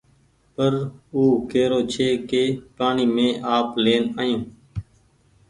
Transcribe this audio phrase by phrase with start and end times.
[0.55, 0.73] پر
[1.13, 1.21] او
[1.51, 2.43] ڪيرو ڇي ڪي
[2.77, 4.41] پآڻيٚ مينٚ آپ لين آيون